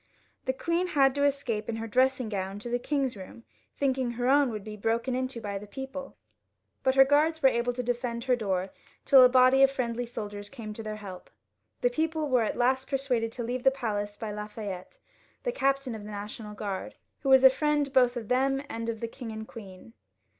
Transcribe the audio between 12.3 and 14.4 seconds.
at last persuaded to leave the palace by